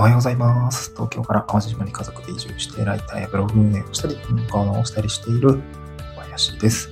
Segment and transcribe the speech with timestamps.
[0.00, 0.92] おはようございます。
[0.94, 5.60] 東京から淡路島に家族で移住して、ライターやブログ運営をしたり、文化をしたりしている
[6.14, 6.88] 小林です。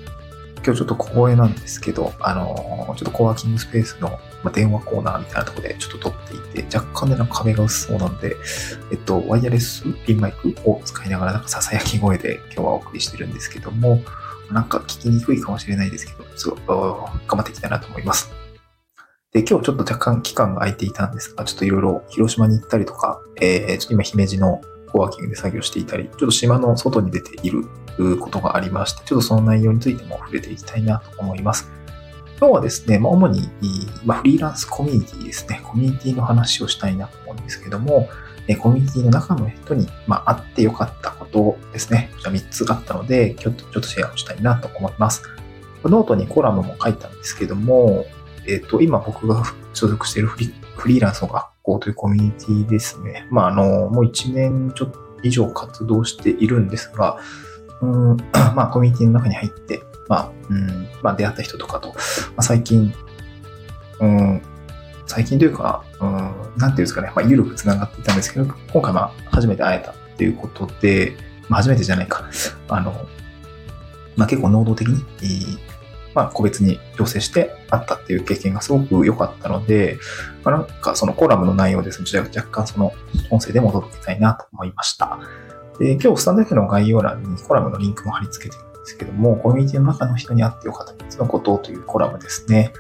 [0.57, 8.37] 今日ちょっと光栄なんですけど、あのちょっとコワーキングスペースのま電話コーナーみたいなとこでちょっと撮っていて、若干ね、なんか壁が薄そうなんで、
[8.93, 14.03] えっと、ワイヤレスピンマイクを使いながら、なんか囁き声で今日はお送りしてるんですけども、
[14.51, 18.31] なんか聞きにくいかもしれないですけど、ちょっとあー頑張っていきたいなと思います。
[19.33, 24.61] で、今日ちょっと若干期間が空いていたんですが、ちょっといろいろ広島に行ったりとか、えー、ちょっと今姫路の
[24.91, 27.65] コワーキングで作業していたり、ちょっと島の外に出ている
[28.21, 31.71] ことがありまして、ちょっとその内容についても触れていきたいなと思います。
[32.41, 33.51] 今日はですね、まあ、主に、
[34.07, 38.09] まあ、フリーランスコミュニティですね、コミュニティの話をしたいなと思うんですけども、
[38.61, 45.23] コミュニティの中の人に、まあ、会ってよかったことですね、こちら3つあったので、ちょっとシェアをしたいなと思います。
[45.85, 48.07] ノートにコラムも書いたんですけども、
[48.49, 49.43] えっ、と、今僕が
[49.75, 53.27] 所属しているフリフリーランスの学校というコミュニティですね。
[53.31, 57.19] まあ、あの、もう1年ちょっと以上活動しているんですが、
[57.83, 58.17] うん、
[58.57, 61.95] まあ、コミュニティの中に入って、まあ、うん、まあ、出会った人とかと、ま
[62.39, 62.95] あ、最近、
[64.01, 64.43] うん、
[65.07, 71.17] 最近というか、うん、なんていうんですかね、まあ、ゆるく繋がっていたんですけど、今回、まあ、初めて会えたっていうことで、
[71.49, 72.25] まあ、初めてじゃないか、
[72.69, 73.07] あの、
[74.17, 75.05] まあ、結構能動的に、
[76.19, 80.01] まあ、個別に調整してあったっていう経験がすごく良かったので、
[80.43, 82.93] まあ、なんかそのコラムの内容ですね、若干その
[83.31, 85.21] 音声でも届けたいなと思いました。
[85.79, 92.73] で今日スタンド F の概要欄にコラムのリンクも貼り付けてるんですけども、コミュニティの中の人に会ってよかった3つのことというコラムですね。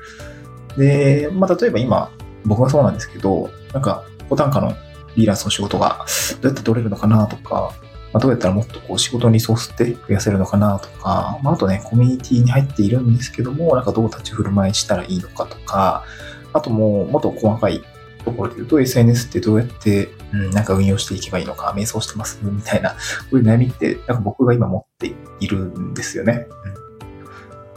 [0.76, 2.10] で、まあ、例えば今、
[2.44, 4.74] 僕がそうなんですけど、なんか、ボタンカの
[5.14, 6.04] リーランスの仕事が
[6.40, 7.72] どうやって取れるのかなとか、
[8.12, 16.04] まあ、どうやったらもっとこう仕事のリソースって増やせるのかなとか、まあ、あとね、コミュニティに入っているんですけども、なんかどう立ち振る舞いしたらいいのかとか、
[16.52, 17.82] あともう、もっと細かい
[18.24, 22.96] ところで言うと、SNS ってどうやって、うん、なんか運用していけばいいのか、迷走してますみたいな、こ
[23.32, 26.46] ういう悩みって、なんか僕が今持っているんですよね。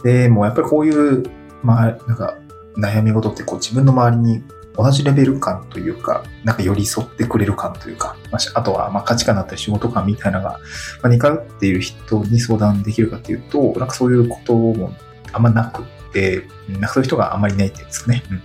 [0.00, 1.24] ん、で、もうやっぱりこういう、
[1.62, 2.38] まあ、なんか
[2.76, 4.42] 悩み事ってこう自分の周りに
[4.76, 10.60] 同じレベル感というか、なんか寄り添ってくれる感というか、まあ、あとはまあ価値観だったり仕事観みたいなのが、
[11.02, 14.94] まあ、似通っている人に相談できるかっていうと、なんかそういうことも
[15.32, 18.22] あんまなくって、なんかそういう人があんまりいないっていうんですかね。
[18.30, 18.42] うん、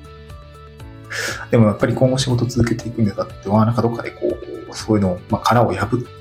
[1.51, 4.27] でもやっぱり今後仕事続けていくにあたっては、なんかどっかでこ
[4.69, 6.16] う、そういうのを、まあ、殻を破っ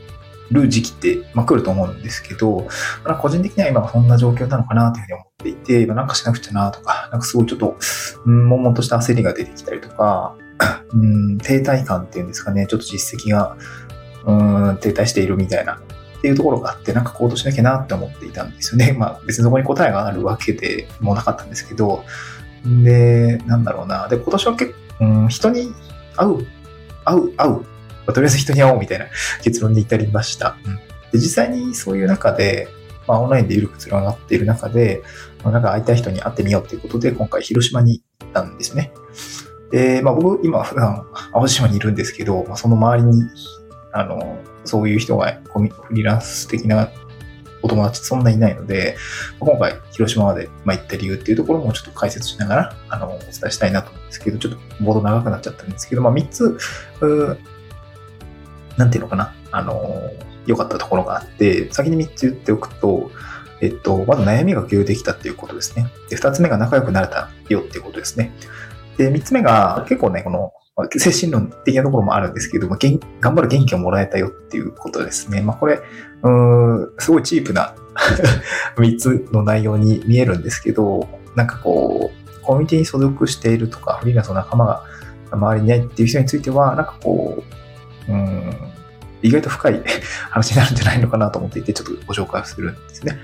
[0.50, 2.66] る時期って、まあ、来ると思うんですけど、
[3.04, 7.76] まあ、個人的には今そんな状況なのかなというふうに思っていて、まあ、なんかしなくちゃなとか、なんかすごいちょっと、
[8.24, 10.36] うん、悶々とした焦りが出てきたりとか、
[10.92, 13.56] うん、停滞感っていうんですかね、ちょっと実績が、
[14.24, 15.80] うん、停滞しているみたいな、
[16.18, 18.96] っていうところがあって、なんか行動しなきゃなって思っていたんですよね。
[18.98, 22.04] まあ別にそこに答えがあるわけでもなかったんですけど、
[22.64, 24.08] で、なんだろうな。
[24.08, 25.72] で、今年は結構、うん、人に
[26.16, 26.46] 会う、
[27.04, 27.64] 会う、会う、
[28.06, 29.06] まあ、とりあえず人に会おうみたいな
[29.42, 30.56] 結論に至りました。
[30.64, 30.82] うん、で
[31.14, 32.68] 実際にそういう中で、
[33.06, 35.02] まあ、オンラインで緩くつながっている中で、
[35.42, 38.92] まあ、なんか会いたい人に会ってみようということで、今回広島に行ったんですね。
[39.70, 43.22] で、まあ僕、今普段淡路島にいるんですけど、まあ、その周りに、
[43.92, 46.90] あの、そういう人がフリーランス的な
[47.62, 48.96] お友達そんないないので、
[49.40, 56.58] 今回広島まで行った理由っていうところもちょっと解説しながら、あの、お伝えしたいなと思うんですけど、ちょっとボード長くなっちゃったんですけど、まあ3つ、
[58.76, 60.12] なんていうのかな、あの、
[60.46, 63.10] 良かったところがあって、先に3つ言っておくと、
[63.60, 65.86] えっと、まず悩みが共有できたっていうことですね。
[66.10, 68.32] で、2つ目が仲良くなれたよっていうことですね。
[68.96, 70.52] で、3つ目が結構ね、この、
[70.98, 75.40] 精神論的なところもあるんですけども、頑張る元気をもらえたよっていうことですね。
[75.40, 75.80] まあこれ、
[76.22, 77.74] うん、すごいチープな
[78.76, 84.82] 3つの内容に見えるんですけど、なんかこう、コミュニティに所属しているとか、フリーランスの仲間が
[85.30, 87.42] 周りにないっていう人については、なんかこ
[88.08, 88.52] う、うん、
[89.26, 89.82] 意外と深い
[90.30, 93.18] 話になるんじゃないのかなと思っていて、ちょっとご紹介するんですね。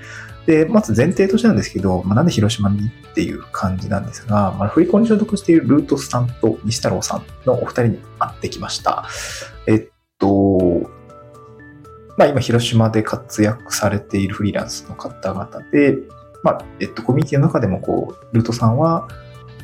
[0.45, 9.05] で、まず前提としてなんですけど、まあ、なんで広島にっていう感じなんですが、まあ、フリコンに所属しているルートスさんと西太郎さんのお二人に会ってきました。
[9.67, 9.87] えっ
[10.19, 10.91] と、
[12.17, 15.97] まあ、今広島で活躍されているフリーランスの方々で、
[16.43, 19.07] まあ、えっと、コミュニティの中でもこう、ルートさんは、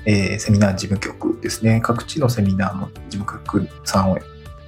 [0.05, 4.17] えー、セミナー事務局ですね、各地のセミナーの事務局さんを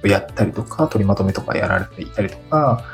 [0.08, 2.84] やったりとか、取りまとめとかやられていたりとか、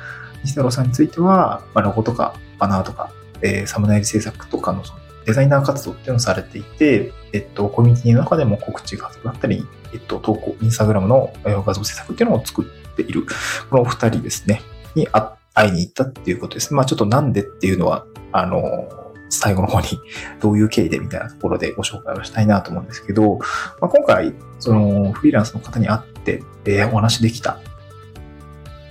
[0.44, 3.10] 西太郎さんについては、まあ、ロゴとかバナーとか、
[3.42, 4.82] えー、サムネイル制作とかの
[5.26, 13.26] デザイナー活動っていうのをされていて、えっと、コミュニティの中でも告知活動だったり、えっと、投稿、インスタグラムの画像制作っていうのを作っている、
[13.68, 14.62] このお二人ですね、
[14.94, 15.06] に
[15.54, 16.72] 会いに行ったっていうことです。
[16.72, 18.88] まあちょっとなんでっていうのは、あの、
[19.30, 19.86] 最後の方に
[20.40, 23.38] どういう経緯でみたいなところでご紹介をしたいなと思うんですけど、
[23.80, 27.60] まあ、今回、そのフリーランスの方に会って、えー、お話できた、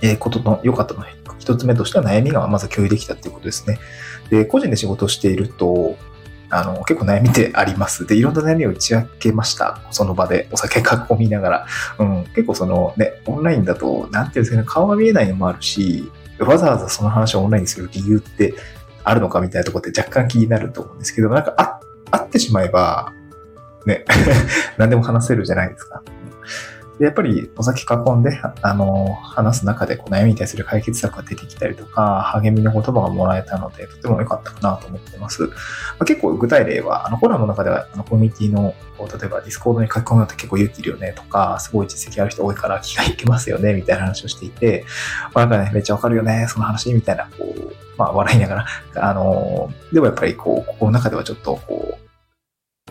[0.02, 1.04] えー、ことの良かったの
[1.38, 3.78] 一つ目としては悩みがまず共有できたっていうことですね。
[4.30, 5.96] で、個人で仕事をしていると、
[6.50, 8.06] あの、結構悩みってあります。
[8.06, 9.80] で、いろんな悩みを打ち明けました。
[9.90, 10.84] その場でお酒囲
[11.18, 11.66] みながら。
[11.98, 18.54] うん、結構そのね、オンラインだと、なんていうんですかね、顔が見えないのもあるし、わざわざその話をオンラインにする理由って
[19.04, 21.80] あるのかみたいなところって若干気になると思うんですけど、なんかあ、
[22.10, 23.12] 会ってしまえば、
[23.86, 24.04] ね、
[24.76, 26.02] 何でも話せるじゃないですか。
[26.98, 35.42] で、やっぱりお酒囲んで、あの、話す中でこう悩みに対する解決策が出てきたりとか、励みの言葉がもらえたので、とても良かったかなと思ってます。
[35.42, 35.52] ま
[36.00, 44.84] あ、結構具体例は、あの、コラムの中では、あの、コミュニティの、こう例えばディスコードに書き込むのって結構勇気いるよねとか、すごい実績ある人多いから気が引けますよね、みたいな話をしていて、
[45.34, 48.66] まあ、なんかね、めっちゃわかるよね、その話、みたいな、こう、まあ、笑いながら、
[48.96, 52.07] あの、でもやっぱりこう、ここの中ではちょっと、こう、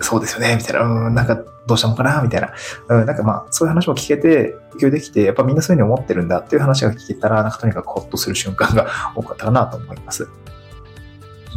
[0.02, 2.54] そうですよね、みたいな、うん、なんかどうしたのかな、みたいな、
[2.90, 10.28] うん、なんかまあ、そういう話も聞けて、共有できて、やっぱみんなそういうふうに思ってるんだっていう話が聞けたら、なんかとにかくほっとする瞬間が 多かったかなと思います。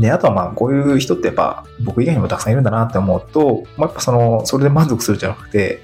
[0.00, 5.82] で、あとはまあ、こういう人ってやっぱ、僕以外にもたくさんいるんだなって思うと、まあ、やっぱその、それで満足するじゃなくて、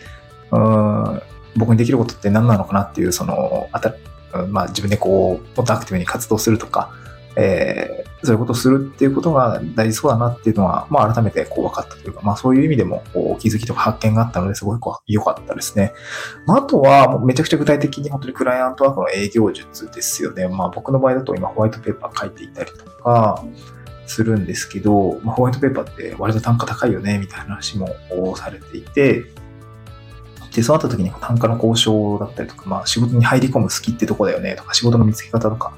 [0.51, 1.23] うん、
[1.57, 3.95] 僕にできることって何なのかなっていう、その、あた、
[4.49, 6.91] まあ、自分でこう、もっとアクティブに活動するとか、
[7.37, 15.93] えー、そういうことをするっていうことが大事そうだなっていうのは、まあ改めてこう分かったというか、まあそういう意味でもこう気づきとか発見があったのですごい良かったですね。
[16.47, 20.49] まあ、あとはめちゃくちゃ具体的に本当にクライアントワークの営業術ですよね。
[20.49, 23.45] まあ僕の場合だと今ホワイトペーパー書いていたりとか、
[24.07, 27.89] するんですけど、まあ、ホワイトペーパーって割と単価高いよね、みたいな話も
[28.37, 29.25] されていて、
[30.55, 35.75] で、そうなった時に単価の交渉だったりとか、まあ仕事に入り込む好きってとこだよねとか、仕事の見つけ方とか、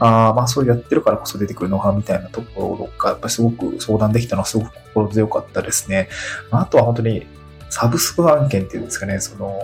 [0.00, 6.08] あまあそうやってるからこそ出てくるノウハウみたいなところが、やっぱりすごく相談できたのはすごく心強かったですね。
[6.50, 7.26] あとは本当に
[7.68, 9.54] サブスク案件っていうんですかね、その、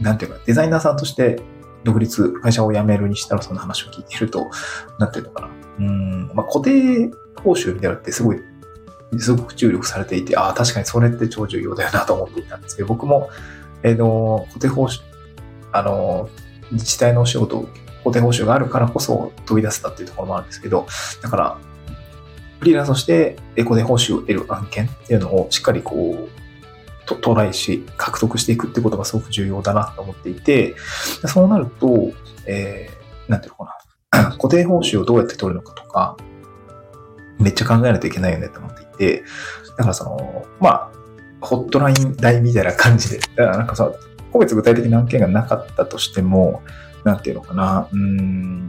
[0.00, 1.40] なんていうか、デザイナーさんとして
[1.84, 4.50] 独立、会社を辞めるにしたらその話を聞いてると、
[4.98, 5.48] なんていうのかな。
[5.78, 7.10] うん、まあ固定
[7.42, 8.40] 報酬みたいなのってすごい、
[9.18, 13.30] すごく注力されていて、ああ、確かにそれって超重要だよなと思っていたんですけど、僕も、
[13.84, 15.00] えー、の、固定報酬、
[15.70, 16.28] あの、
[16.72, 17.68] 自治体のお仕事を
[18.06, 20.86] 固定報酬があるからこそ飛び出せたっていうところもあるんですけど、
[21.22, 21.58] だから、
[22.60, 30.76] フリーランスとして固定報酬を得る案件っていうのをしっかりこう、とトライし、獲得していくってことがすごく重要だなと思っていて、
[31.26, 32.12] そうなると、
[32.46, 33.76] えー、なんていうのか
[34.12, 34.30] な。
[34.38, 36.16] 固定報酬をどうやって取るのかとか、
[37.40, 39.24] めっちゃ考えないといけないよねと思っていて、
[39.76, 40.90] だからその、まあ、
[41.40, 43.92] ホットライン代みたいな感じで、だからなんかさ、
[44.32, 46.62] 個別具体的な案件がなかったとしても、
[47.06, 48.66] なんていうのかな、うん、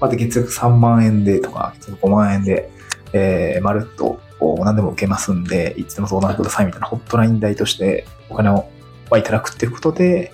[0.00, 2.70] まず月額3万円でとか、月額5万円で、
[3.12, 4.18] えー、まるっと
[4.64, 8.66] 何でも受けますんで、いつでも相談くださいみたいなホットライン代としてお金を
[9.16, 10.32] いただくっていうことで、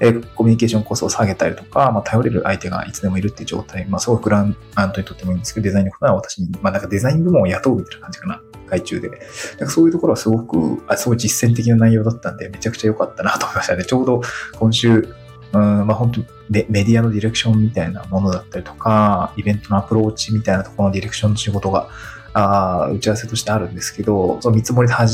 [0.00, 4.54] えー、コミュニケーションコストを下げたりとか、まあ、頼れる相手がいつでもいるっていう状態、まあ、すごくクラン
[4.92, 8.42] トにとってもいいんですけど、デザインのことは私に、まあ、なんかデザイン部門を雇うみたいな感じかな。
[8.70, 9.08] 外注で。
[9.08, 13.84] なんかそういうところはすごく、あすごい実践的な内容だったんで、めちゃくちゃ良かったなと思いましたね。
[13.84, 14.22] ちょうど
[14.58, 15.14] 今週、
[15.52, 21.88] うん、まあ本当メメディアのディレクションみたいなものだったりとか、イベントのアプローチみたいなところのディレクションの仕事が、
[22.32, 25.08] あ打ち合わせとしてあるんですけど、その見積もりで弾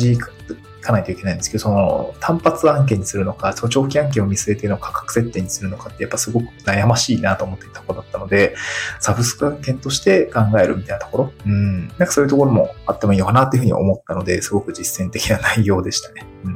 [0.87, 8.55] かないといけないんですけど、その単発案件にするのか、その長期案件を見据えての価格設定にするのかってやっぱすごく悩ましいなと思っていたところだったので、
[9.01, 16.27] サブスク案件として考えるみたいなところ、うん、なんかそういうところもあってもいいのかなっていうふうに思ったので、すごく実践的な内容でしたね。
[16.45, 16.53] うん。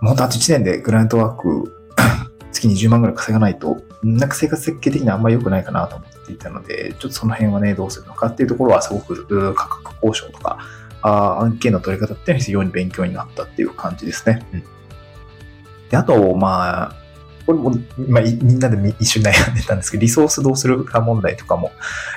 [0.00, 1.85] もうあと1年でグラントワーク
[2.56, 10.58] 月20万ぐらい稼がないと、なんか生活設計的にあんまり良くないかなと思っていたので、ちょっとその辺はね、どうするのかっていうところはすごく価格交渉とか、
[11.02, 14.44] あ案件の取り方っていうのは非常に勉強になったっていう感じですね。
[14.52, 14.62] うん、
[15.90, 17.05] であと、まあ、
[17.46, 17.70] これも、
[18.08, 21.70] まあ、みんなで一緒に悩んでたんですけど、リソースどうするか問題とかも、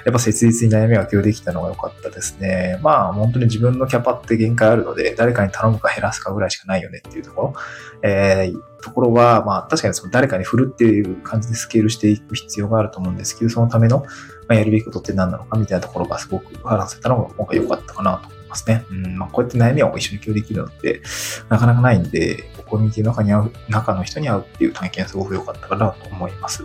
[0.06, 2.80] やっぱ切実に悩みが共有できたのが良かったですね。
[2.82, 7.54] まあ、本当に自分のキャパって限界あるので、誰かに頼むか減らすかぐらいしかないよねっていうところ。
[8.02, 14.06] えー、ところは、まあ、確かにその誰かに振るっていう感じでスケールしていく必要があると思うんですけど、そのための、
[14.48, 18.86] ま、やるべきことって何なのかみたいなところがすごく話せたのが今回良かったかなと思いますね。
[18.90, 21.02] うん、まあ、こうやって悩みを一緒に共有できるのって、
[21.50, 26.64] なかなかないんで、コミュニティの中に会う、中の人に会うっていう体験すごく良かったかなと思います。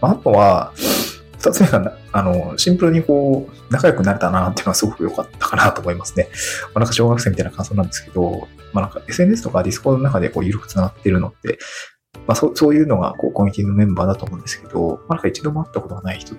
[0.00, 0.72] まあ、あとは、
[1.38, 6.28] 二つ目が、あの、シンプルにこう、仲良くなれたなっていうのはすごく良かったかなと思いますね。
[6.66, 11.58] まあ、なんか小学生みたいな感想なんですけど、まあなんか SNS とか Discord の中でこう、緩く繋がってるのって、
[12.26, 16.38] まあそそういうのがこう、コミュニティのメンバーだと思うんですけど、まあなんか一度も会ったことがない人っ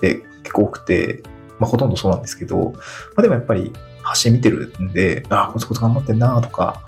[0.00, 1.22] て結構多くて、
[1.58, 2.80] まあほとんどそうなんですけど、ま
[3.18, 3.72] あでもやっぱり
[4.02, 6.87] 発信見てるんで、ああ、コツコツ頑張ってんなとか、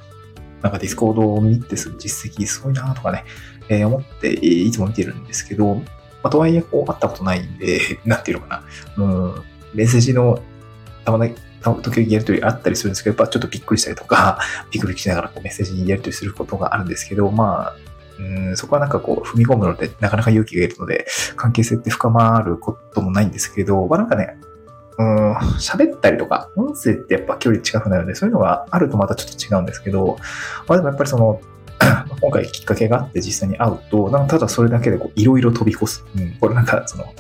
[0.63, 3.25] なんかディスコードを見てする実績すごいなとかね、
[3.69, 5.83] えー、思っていつも見てるんですけど、
[6.23, 8.63] まあ、とはいえ、こう、会ったことないんで、 なんていうのか
[8.97, 9.35] な、うん、
[9.75, 10.43] メッセージの、
[11.05, 14.39] たまに、時々やりとりあったりするんですけど、やっぱちょっとびっくりしたりとか、
[14.71, 17.77] ビクビクしながらこうメッセージにやりとりすることがあるんですけど、まあ、
[18.19, 24.37] うんそこはなんかこう踏み込むのでなかなか勇気がいるので、関係性って深まることもないんですけど、まあなんかね、
[25.01, 30.19] うん、喋ったりとか、音声ってやっぱ距離近くなるので、そういうのがあるとまたちょっと違うんですけど、
[30.69, 31.41] まあでもやっぱりその、
[32.21, 36.05] 今回きっかけがあって実際に会うと、なんかただそれだけでいろいろ飛び越す。
[36.15, 37.15] うん、これなんかその、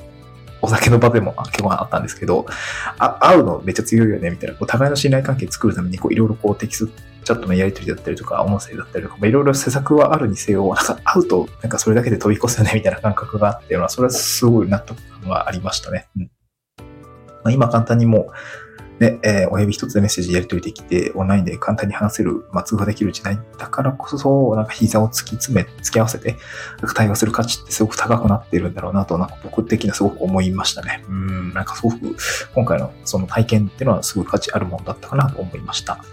[0.60, 2.44] お酒の場でも結構あったんですけど、
[2.98, 6.92] あ会うのめっちゃ強いよね、みたいな、こう互いの信頼関係作るために、こういろいろこうテキスト
[7.24, 16.08] チャットのやり取りだったりとか、音声だったりとか、いろいろ施策はあるにせよ、なんか会うと、なんかそれだけで飛び越すよね、みたいな感覚があって、それはすごい納得感がありましたね。
[16.18, 16.30] うん
[17.44, 18.32] まあ、今簡単にもう、
[19.00, 26.36] ね、えー、親指一つでメッセージやり取りできて、オンラインで簡単に話せる、まあ、通話できる時代だからこそ、なんか膝を突き詰め、突き合わせて、
[26.94, 31.02] 対話する価値ってすごく高くなっているんだろうなと、なんか僕的にはすごく思いましたね。
[31.08, 32.14] うん、なんかすごく、
[32.54, 36.04] 今回のその体験っていうのはすごい価値あるものだったかなと思いました。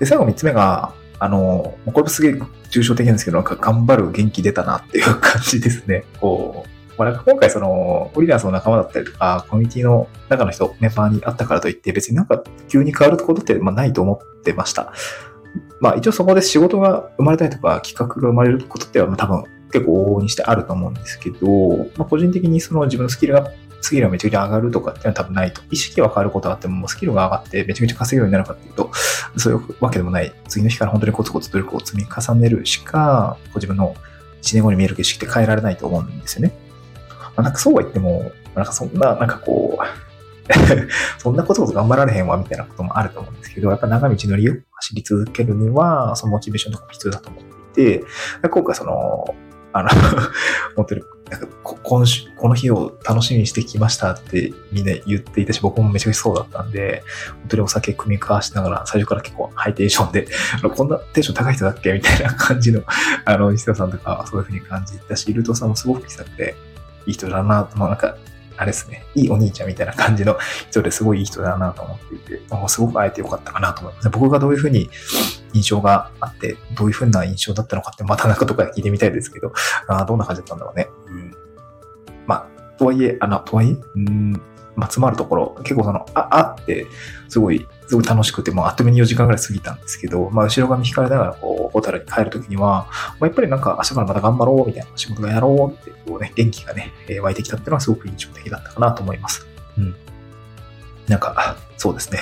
[0.00, 2.32] で、最後三つ目が、あの、これもすげえ
[2.72, 6.04] 抽象的なんですけど、なんか頑張る元気出たなっていう感じですね。
[6.20, 14.92] こう、まあ、なんか今回その、フリーランスの仲間だったりとか、コミュニティの中の人、メンバーに会ったからといって、別になんか急に変わることってまあないと思ってました。
[15.80, 23.50] まあ一応そこで仕事が生まれたりとか、企画が生まれることっては多分結構往々にしてあると思うんですけど、まあ個人的にその自分のスキルが
[23.80, 25.62] スキルがめちゃくちゃ上がるとかっていうのは多分ないと。
[25.70, 28.90] 意識は変わることがあっても、スキルが上がってめちゃくちゃ稼ぐようになるかっていうと、
[29.36, 30.34] そういうわけでもない。
[30.48, 33.94] 次の日から本当にコツコツ努力を積み重ねるしか、自分の
[34.42, 36.52] 1年後に見える景色って変えられないと思うんですよね。
[37.36, 39.84] あ、なんかそうは言っても、なんかそんな、なんかこう
[41.18, 48.04] そんなことこそ頑張られへんわみたいなこともあると思うんですけど、やっぱ長道のりを走り続けるには、そのモチベーションとかも必要だと思っていて、
[48.48, 49.34] 今回その、
[49.72, 49.90] あの
[50.76, 57.02] 本当に、なんかこ今週、この日を楽しみにしてきましたってみんな言っていたし、僕もめちゃくちゃそうだったんで、
[57.40, 60.28] 本当にお酒組み交わしながら、最初から結構ハイテンションで、
[60.74, 62.82] こんなテンション高い人だっけみたいな感じの、
[63.24, 66.54] あの、西田さんとかそういう風に感じたし、ルートさんもすごく気さくて、
[67.06, 68.16] いい人だなと、まあ、なんか、
[68.58, 70.38] あれですね、いいお兄ちゃんみたいな感じの
[70.70, 74.10] 人ですごいいい人だなと思っていて、すごく会えてよかったかなと思います。
[74.10, 74.88] 僕がどういうふうに
[75.52, 79.52] 印象があって、どういうふうな印象だったのかって、また中とか聞いてみたいですけど、
[79.88, 80.88] あどんな感じだったんだろうね。
[81.06, 81.34] うん、
[82.26, 84.42] まあ、とはいえ、あの、とはいえ、うん
[84.76, 86.86] まあ、詰まるところ、結構その、あ、あって、
[87.28, 99.46] すごい、すごい楽しくて、もうあっという間に4時間ぐらい過ぎたんですけど、まあ、後ろ髪引かれながら、こう、ホタルに帰るときには、まあ、やっぱりなんか、明日からまた頑張ろう、みたいな、仕事がやろうって、こうね、元気がね、湧いてきたっていうのはすごく印象的だったかなと思います。
[99.78, 99.94] うん。
[101.08, 102.20] なんか、そうですね。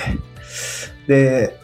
[1.07, 1.59] で、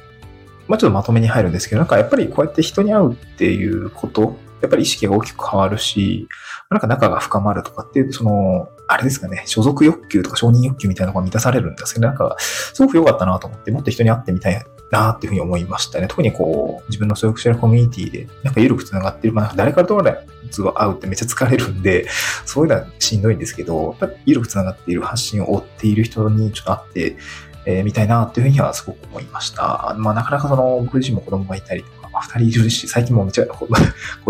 [0.68, 6.28] まあ、ちょっとまとめに入るんですけど、なんかやっぱりこうやって人に会うっていうこと、やっぱり意識が大きく変わるし、
[6.72, 16.08] なんか仲が深まるとかっていう、その、あれですかね、所属欲求とか承認欲求みたいなのが満たされるんですけど、なんか、すごく良かったなと思って、もっと人に会ってみたいなっていうふうに思いましたね。
[16.08, 22.08] 特にこう、自分の所属してるコミュニティで、なんか緩く繋がってる、まあ、誰からとらずは会うってめっちゃ疲れるんで、
[22.46, 27.18] そういうのはしんどいんですけど、やっぱ緩く繋がっている発信を追っている人にちょっと会って、
[27.66, 29.94] えー、みたいなっていうふうにはすごく思いました。
[29.98, 33.66] まあ、なかなかその、僕自身も子供がいたりとか、まあ、二人いるし、最近もめっちゃ 子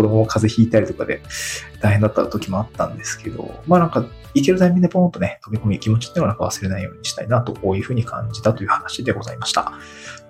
[0.02, 1.22] 供も風邪ひいたりとかで
[1.80, 9.72] 大変だった時もあったんですけど、まあなんか、行けるタイミングでポンとね、飛び込み気持ちっていうのはなんか忘れないようにしたいなと、こういうふうに感じたという話でございました。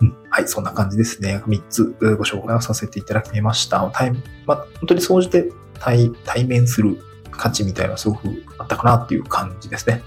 [0.00, 1.40] うん、はい、そんな感じですね。
[1.46, 3.88] 3つご紹介をさせていただきました。
[3.94, 4.12] 対
[4.44, 6.98] まあ、本当に総じて対対面する
[7.30, 10.02] 価値みたいなすごくあったかなっていう感じですね。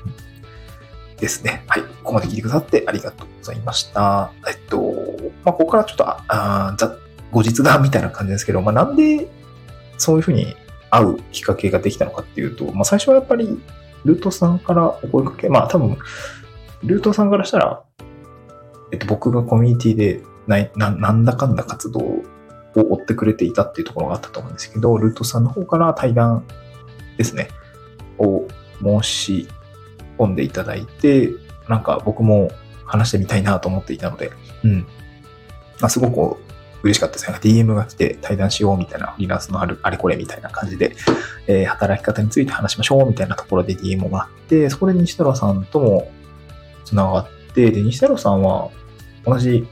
[1.17, 1.63] ですね。
[1.67, 1.81] はい。
[1.81, 4.31] ここまで聞いてくださってありがとうございました。
[4.47, 4.79] えっと、
[5.43, 6.97] まあ、ここからちょっと、あざ
[7.35, 9.27] 後日談みたいな感じですけど、まあ、なんで
[9.97, 10.55] そういうふうに
[10.89, 13.59] 会うきっかけができたのかっていうと、まあ、最初はやっぱり、
[14.05, 15.97] ルートさんからお声かけ、まあ、多分、
[16.83, 17.83] ルートさんからしたら、
[18.93, 22.23] えっと、僕がコミュニティでなななんだかんだ活動を
[22.75, 26.45] 追ってくれていたっていうところがあったと思うんですけど、ルートさんの方から対談
[27.17, 27.49] ですね、
[28.17, 28.47] を
[28.81, 29.47] 申し
[30.17, 31.31] 込んでいただいて、
[31.67, 32.49] なんか僕も
[32.85, 34.31] 話してみたいなと思っていたので、
[34.63, 34.79] うん。
[35.81, 36.44] まあ、すごく
[36.85, 37.37] 嬉しかったですね。
[37.41, 40.95] DM が来て対談しようみたいな、フリーランスのあるあれこれみたいな感じで、
[41.47, 46.11] えー、働き方について話しましょうみたいなところで DM があって、そこで西太郎さんとも
[46.83, 48.69] 繋がって、で、西太郎さんは
[49.25, 49.67] 同じ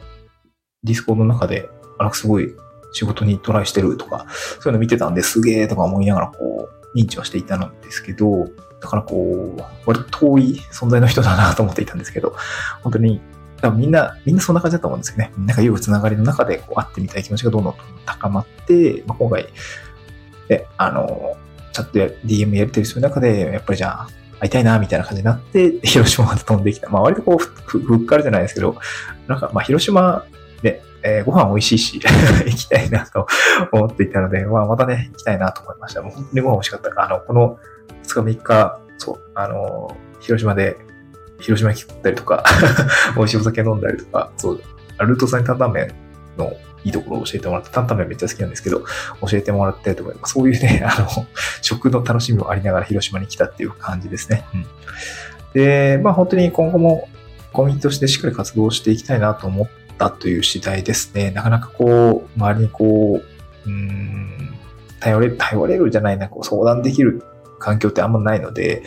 [0.83, 2.49] ディスコードの中で、あら、すごい
[2.93, 4.25] 仕事にトライしてるとか、
[4.59, 8.47] そういうの見てたんですげーとか思いながらこう、認知はしていたんですけど、
[8.81, 12.35] だからこう、割と遠い存在の人だなと思っていたんですけど、
[12.81, 13.21] 本当に
[13.63, 15.31] 多分みんな、みんなそんな感じだと思うんですよね。
[15.37, 19.47] なんかいうつながりの中でこう会ってみたい気持ちがどんどん高まって、まあ、今回、
[20.49, 21.37] で、あの、
[21.71, 24.07] チャットや DM やりたりする中で、やっぱりじゃあ、
[24.41, 26.89] 会いたいな、みたいな感じになって、広島まで飛んできた。
[26.89, 28.75] まあ割とこう、ふ、ふっかるじゃないですけど、
[29.27, 30.25] なんかまあ広島
[30.61, 32.01] で、えー、ご飯美味しいし
[32.45, 33.27] 行きたいなと
[33.71, 36.01] 思っていたので、まあまたね、行きたいなと思いました。
[36.01, 37.01] もう本当にご飯美味しかった。
[37.01, 37.57] あの、この
[38.03, 40.75] 2日3日、そう、あの、広島で
[41.43, 42.43] 広島に来ったりとか
[43.15, 44.61] 美味しいお酒飲んだりとか、そう、
[44.99, 45.93] ルートさんに担々麺
[46.37, 48.83] のいいところを教えてもらって、担々麺めっちゃ好きなんですけど、
[49.21, 51.27] 教えてもらってとか、そういうね、 あの、
[51.61, 54.45] 食の楽しみもありながら広島に来たっていう感じですね。
[54.53, 54.65] うん、
[55.53, 57.09] で、まあ本当に今後も
[57.51, 61.31] コミュニティとしてしっかり活動していきたいなと思ったという次第ですね。
[61.31, 63.21] なかなかこう、周りにこ
[63.65, 64.53] う、うん、
[64.99, 67.23] 頼れる、頼れるじゃないな、こう相談できる
[67.59, 68.83] 環境ってあんまないので、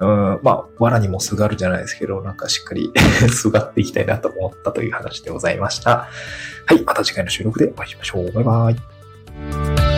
[0.00, 2.90] うん、まあ、藁にもすがるじゃないですけど、なんかしっかり
[3.30, 6.08] すがっていきたいなと思ったという話でございました。
[6.66, 8.32] はい、また次回の収録でお会いしましょう。
[8.32, 9.89] バイバイ。